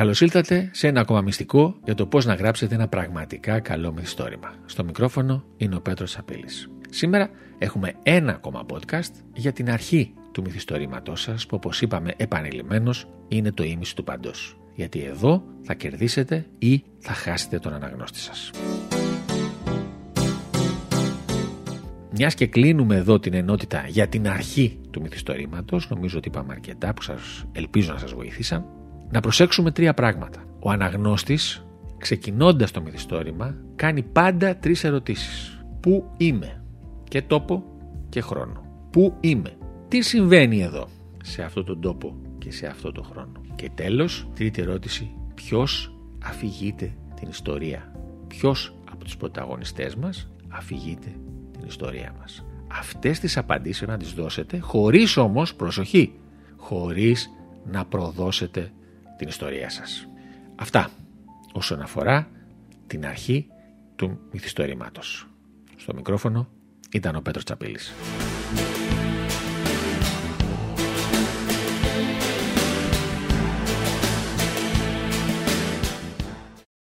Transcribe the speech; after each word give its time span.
Καλώς 0.00 0.20
ήλθατε 0.20 0.70
σε 0.72 0.88
ένα 0.88 1.00
ακόμα 1.00 1.20
μυστικό 1.20 1.78
για 1.84 1.94
το 1.94 2.06
πώς 2.06 2.24
να 2.24 2.34
γράψετε 2.34 2.74
ένα 2.74 2.88
πραγματικά 2.88 3.60
καλό 3.60 3.92
μυθιστόρημα. 3.92 4.54
Στο 4.66 4.84
μικρόφωνο 4.84 5.44
είναι 5.56 5.74
ο 5.74 5.80
Πέτρος 5.80 6.10
Σαπίλης. 6.10 6.70
Σήμερα 6.90 7.30
έχουμε 7.58 7.92
ένα 8.02 8.32
ακόμα 8.32 8.66
podcast 8.72 9.10
για 9.34 9.52
την 9.52 9.70
αρχή 9.70 10.14
του 10.32 10.42
μυθιστορήματός 10.42 11.20
σας, 11.20 11.46
που 11.46 11.56
όπως 11.56 11.80
είπαμε 11.80 12.14
επανειλημμένω 12.16 12.94
είναι 13.28 13.52
το 13.52 13.62
ίμιση 13.62 13.96
του 13.96 14.04
παντός. 14.04 14.58
Γιατί 14.74 15.02
εδώ 15.02 15.42
θα 15.62 15.74
κερδίσετε 15.74 16.46
ή 16.58 16.82
θα 16.98 17.12
χάσετε 17.12 17.58
τον 17.58 17.72
αναγνώστη 17.72 18.18
σας. 18.18 18.50
Μιας 22.10 22.34
και 22.34 22.46
κλείνουμε 22.46 22.96
εδώ 22.96 23.18
την 23.18 23.34
ενότητα 23.34 23.84
για 23.88 24.08
την 24.08 24.28
αρχή 24.28 24.78
του 24.90 25.00
μυθιστορήματος, 25.00 25.90
νομίζω 25.90 26.18
ότι 26.18 26.28
είπαμε 26.28 26.52
αρκετά 26.52 26.94
που 26.94 27.02
σας 27.02 27.44
ελπίζω 27.52 27.92
να 27.92 27.98
σας 27.98 28.12
βοήθησαν 28.12 28.64
να 29.10 29.20
προσέξουμε 29.20 29.70
τρία 29.70 29.94
πράγματα. 29.94 30.44
Ο 30.58 30.70
αναγνώστης, 30.70 31.66
ξεκινώντας 31.98 32.70
το 32.70 32.82
μυθιστόρημα, 32.82 33.54
κάνει 33.76 34.02
πάντα 34.02 34.56
τρεις 34.56 34.84
ερωτήσεις. 34.84 35.64
Πού 35.80 36.10
είμαι; 36.16 36.62
Και 37.08 37.22
τόπο 37.22 37.64
και 38.08 38.20
χρόνο. 38.20 38.62
Πού 38.90 39.16
είμαι; 39.20 39.56
Τι 39.88 40.00
συμβαίνει 40.02 40.62
εδώ; 40.62 40.88
Σε 41.22 41.42
αυτό 41.42 41.64
τον 41.64 41.80
τόπο 41.80 42.16
και 42.38 42.52
σε 42.52 42.66
αυτό 42.66 42.92
τον 42.92 43.04
χρόνο. 43.04 43.32
Και 43.54 43.70
τέλος, 43.74 44.28
τρίτη 44.34 44.62
ερώτηση, 44.62 45.10
ποιος 45.34 45.94
αφηγείται 46.24 46.92
την 47.14 47.28
ιστορία; 47.28 47.92
Ποιος 48.26 48.74
από 48.90 49.04
τους 49.04 49.16
πρωταγωνιστές 49.16 49.94
μας 49.94 50.30
αφηγείται 50.48 51.14
την 51.52 51.66
ιστορία 51.66 52.14
μας; 52.18 52.44
Αυτές 52.72 53.18
τις 53.20 53.36
απαντήσεις 53.36 53.88
να 53.88 53.96
τις 53.96 54.12
δώσετε 54.12 54.58
χωρίς 54.58 55.16
όμως, 55.16 55.54
προσοχή, 55.54 56.12
χωρίς 56.56 57.30
να 57.64 57.84
προδώσετε 57.84 58.70
την 59.20 59.28
ιστορία 59.28 59.70
σας. 59.70 60.08
Αυτά 60.56 60.90
όσον 61.52 61.80
αφορά 61.80 62.28
την 62.86 63.06
αρχή 63.06 63.46
του 63.96 64.20
μυθιστορήματος. 64.32 65.28
Στο 65.76 65.94
μικρόφωνο 65.94 66.48
ήταν 66.92 67.16
ο 67.16 67.20
Πέτρος 67.20 67.44
Τσαπίλης. 67.44 67.92